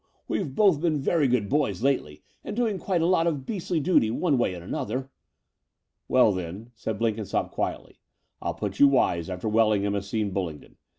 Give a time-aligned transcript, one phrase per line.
[0.27, 4.09] We've both been very good boys lately, and doing quite a lot of beastly duty
[4.09, 5.11] one way and another."
[6.07, 7.99] "Well then," said Blenkinsopp quietly,
[8.41, 10.77] "I'll put you wise after Wellingham has seen Bulling don.